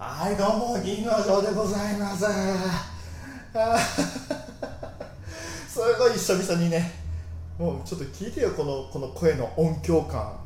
[0.00, 2.24] はい、どうも、銀の城でございます。
[5.68, 6.92] すごい久々にね、
[7.58, 10.38] もうちょっと聞いてよ、このこの声の音響感。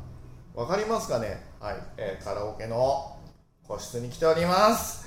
[0.55, 1.45] わかりますかね？
[1.59, 3.15] はい、えーカラオケの
[3.67, 5.05] 個室に来ております。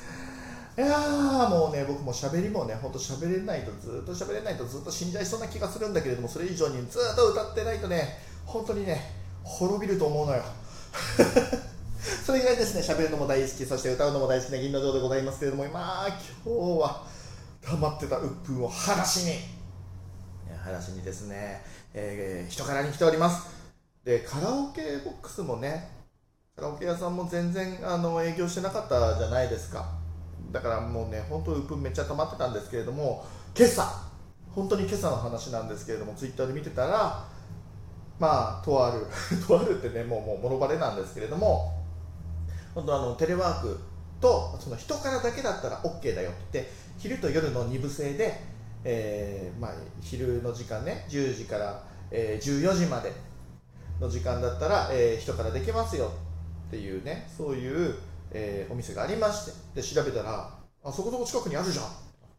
[0.79, 10.45] いやーもうね、僕も喋りもね、ほんと喋れないと、ずっと喋れないと、ずっと死んじゃいそうな気がするんだけれども、それ以上にずっと歌ってないとね、本当にね、滅びると思うのよ。
[12.25, 16.09] それぐらいですね、喋るのも大好き、そして歌うのも大好きな銀の城でございますけれども、まあ、
[16.45, 17.05] 今日は
[17.63, 19.35] 溜まってた鬱憤を晴らしに、い
[20.51, 21.65] や晴らしにですね、
[21.95, 23.47] えー人からに来ております。
[24.05, 25.91] で、カラオケボックスもね、
[26.55, 29.85] カラオケ屋さんも全然あの営業してなかったじゃないですか。
[30.53, 33.85] だからもうね、本当、鬱憤めっちゃ溜まってたんですけれども、今朝、
[34.55, 37.27] 本当に今朝の話なんですけれども、ツイッターで見てたら、
[38.19, 39.07] まあ、とある、
[39.47, 41.76] とあるってね、もうもうもろバレなんですけれども、
[42.77, 43.81] 本当あのテレワーク
[44.21, 48.39] とその人からだけだったら OK だよって昼と夜の2部制で、
[48.85, 53.13] えーまあ、昼の時間ね10時から、えー14時まで
[53.99, 56.13] の時間だったら、えー人からできますよ
[56.69, 57.95] っていうねそういう、
[58.31, 60.51] えーお店がありましてで調べたら
[60.85, 61.89] あそこそこ近くにあるじゃんっ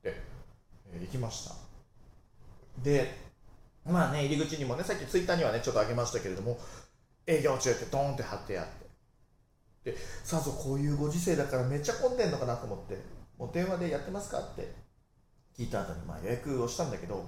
[0.04, 0.22] てって、
[0.94, 1.56] えー行きました。
[2.84, 3.12] で
[3.86, 6.60] まあね入り口にもねさっきツイッターにはねちょっとあげましたけれども
[7.26, 8.87] 営業中ってドーンって貼ってあって
[9.88, 12.98] でさぞこういうご時世だからめっちゃ混んでんのかなと思って
[13.38, 14.74] もう電話でやってますかって
[15.58, 17.24] 聞いた後にまあ予約をしたんだけど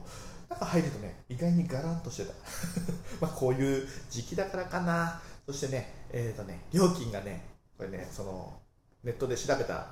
[0.49, 2.33] なんか入るとね意外にガランとしてた。
[3.21, 5.21] まあこういう時期だからかな。
[5.45, 7.45] そしてねえっ、とね料金がね
[7.77, 8.61] これねその
[9.03, 9.87] ネットで調べた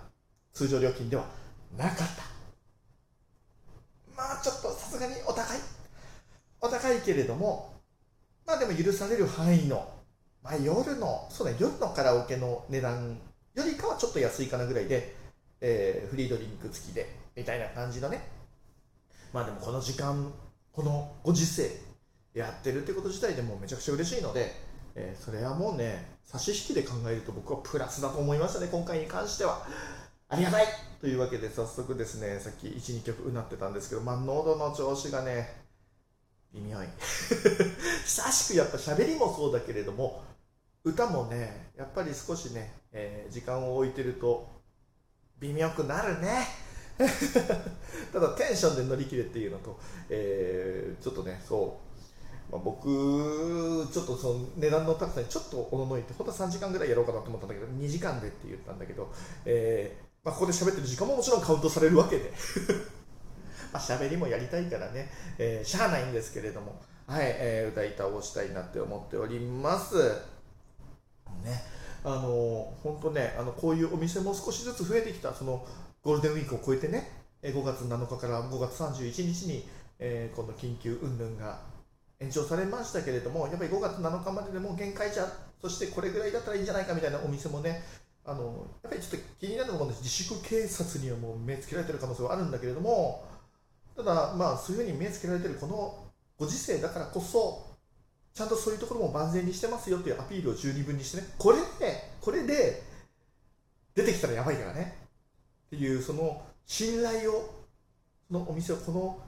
[0.54, 1.26] 通常料金では
[1.78, 2.06] なかった。
[4.16, 5.60] まあちょっとさすがにお高い。
[6.60, 7.76] お高いけれども
[8.46, 9.97] まあでも許される範囲の
[10.50, 13.18] まあ、夜のそう、ね、夜のカラオケの値段
[13.54, 15.16] よりかはちょっと安いかなぐらいで、
[15.62, 18.22] えーフリードリンク付きでみたいな感じのね。
[19.34, 20.32] まあでもこの時間
[20.72, 21.70] このご時世
[22.34, 24.54] やってるってこと自体でもうめちゃくちゃ嬉しいので、
[24.96, 29.66] えーそれはもうね差し引きで考えると僕はプラスだと思いましたね今回に関しては。
[30.30, 30.66] ありがたい！
[31.00, 35.56] というわけで早速ですねさっき12曲うなってたんですけどまあ喉の調子がね
[36.54, 36.88] 微妙い
[38.04, 40.24] 久しくやっぱ喋りもそうだけれども
[40.88, 44.48] 歌もねやっぱり少しね、えー時間を置いてると
[45.40, 46.48] 微妙くなるね。
[48.12, 51.80] ただテンションで乗り切れっていうのと、えーちょっとねそ
[52.50, 59.12] う、まあ、僕ちょっとその値段の高さにちょっとおののいて本当は3時間ぐらいやろうかなと思ったんだけど2時間でって言ったんだけど、
[59.46, 62.34] えーまあ、ここで喋ってる時間ももちろんカウントされるわけで。
[63.72, 70.37] まあ喋りもやりたいからね、えーしゃあないんですけれども、はい、えー歌い倒したいなって思っております。
[71.48, 71.64] ね、
[72.04, 75.66] あの本当ね、あのこういうお店も少しずつ増えてきた、その
[76.04, 79.68] ゴールデンウィークを超えてね、5月7日から5月31日に、
[80.00, 81.60] えーこの緊急云々が
[82.20, 85.28] 延長されましたけれども、やっぱり5月7日まででも限界じゃ、
[85.62, 87.84] そしてこれぐらいだったらいいんじゃないかみたいなお店もね、
[88.26, 93.26] あのやっぱりちょっと気になるのも、自粛警察にはもう目つけられてる可能性はあるんだけれども、
[93.96, 96.08] ただ、まあ、そういうふうに目つけられてるこの
[96.38, 97.67] ご時世だからこそ、
[98.38, 102.84] ちゃんとそういうところも万全にしてますよっていうアピールを十二分にしてね、これで、これで
[103.96, 104.96] 出てきたらやばいからね
[105.66, 107.66] っていう、その信頼を、
[108.28, 109.20] そのお店をこの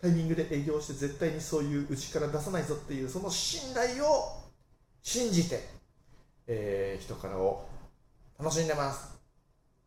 [0.00, 4.42] タイミングで営業して、絶対にそういううちから出さないぞっていう、その信頼を
[5.02, 5.68] 信じて、
[6.46, 7.68] えー人からを
[8.38, 9.14] 楽しんでます。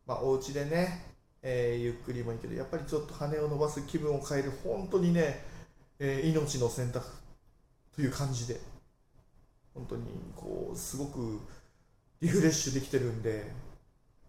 [0.06, 1.04] まあ、お家でね、
[1.42, 5.44] えーゆっくりもいいけど、やっぱりちょっと羽を伸ばす気分を変える、本当にね、
[5.98, 7.21] えー命の選択
[7.94, 8.60] という感じで、
[9.74, 10.04] 本当に
[10.34, 11.40] こう、すごく
[12.20, 13.50] リフレッシュできてるんで、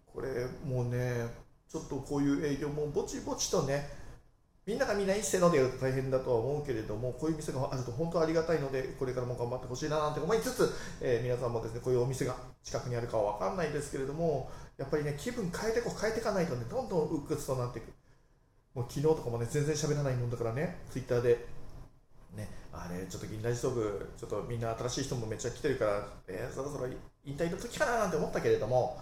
[0.06, 1.26] これもうね、
[1.68, 3.88] ちょっとこういう営業もぼちぼちとね、
[4.66, 17.92] みんながみんな一斉のでやると大変だとは思うけれども、こういう店があると本当ありがたいので、これからも頑張ってほしいななんて思いつつ、えー皆さんもですね、こういうお店が近くにあるかは分かんないですけれども、やっぱりね、気分変えてこう変えていかないとね、どんどん鬱屈となっていく。
[18.74, 21.46] もう昨日とかもね、全然喋らないもんだからね、ツイッターで、
[22.36, 26.86] ね、あれ、ちょっと銀ラジトーブ、ちょっとみんな新しい人もめっちゃ来てるから、えーそろそろ
[27.24, 29.00] 引退の時かななんて思ったけれども、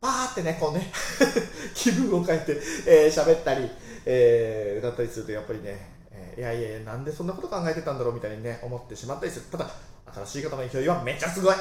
[0.00, 0.92] パーってね、こうね、
[1.74, 3.68] 気分を変えて、えー、喋ったり、
[4.04, 9.46] えー歌ったりすると、やっぱりね、えーいやいやいや、なんでそんなこと考えてたんだろうみたいにね、思ってしまったりする。
[9.50, 9.70] ただ、
[10.14, 11.54] 新しい方の勢いはめっちゃすごい。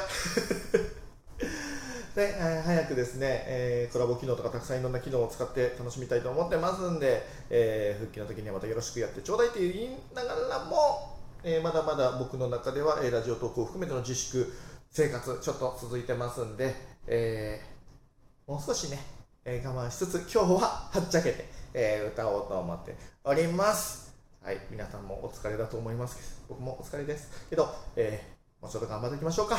[2.16, 14.52] で、えー、早くですね、えー、コラボ機能とかたくさんいろんな機能を使って楽しみたいと思ってますんで、えー、復帰の時にはまたよろしくやってちょうだいって言いながらも、えまだまだ僕の中では、えラジオトークを含めての自粛
[14.90, 16.74] 生活ちょっと続いてますんで、
[17.06, 17.62] え
[18.48, 18.98] もう少しね、
[19.44, 20.60] え我慢しつつ今日は
[20.92, 22.96] はっちゃけて、え歌おうと思って
[23.26, 24.16] おります。
[24.42, 27.68] はい、皆さんもお疲れだと思いますけど、僕もお疲れですけど、
[27.98, 28.24] え
[28.62, 29.58] もうちょっと頑張っていきましょうか。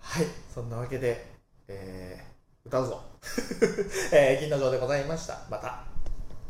[0.00, 1.31] はい、そんなわけで、
[1.72, 3.02] えー、歌うぞ。
[4.12, 5.38] えー、銀の城でございました。
[5.50, 5.91] また。